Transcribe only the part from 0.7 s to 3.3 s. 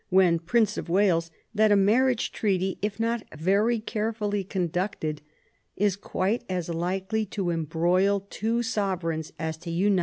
of "Wales, that a marriage treaty, if not